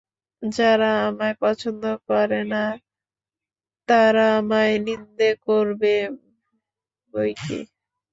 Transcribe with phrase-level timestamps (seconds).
[0.43, 2.63] যারা আমায় পছন্দ করে না
[3.89, 5.93] তারা আমায় নিন্দে করবে
[7.13, 7.59] বৈকি।